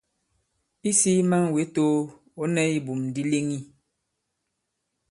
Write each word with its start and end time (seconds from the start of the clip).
Isī 0.89 1.13
man 1.29 1.45
wě 1.53 1.63
too, 1.75 1.93
ɔ̌ 2.41 2.45
nɛ 2.53 2.61
ibum 2.77 3.01
di 3.13 3.21
leŋi. 3.31 3.57